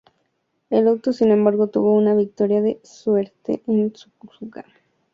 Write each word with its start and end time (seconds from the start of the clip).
El 0.71 0.87
auto 0.87 1.13
sin 1.13 1.29
embargo 1.29 1.67
tuvo 1.67 1.93
una 1.93 2.15
victoria 2.15 2.59
de 2.63 2.79
suerte 2.83 3.61
en 3.67 3.93
Suzuka. 3.95 4.65